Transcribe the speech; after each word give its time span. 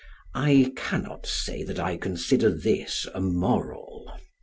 I 0.33 0.73
cannot 0.75 1.27
say 1.27 1.61
that 1.61 1.79
I 1.79 1.95
consider 1.95 2.49
this 2.49 3.05
a 3.13 3.19
moral. 3.21 4.11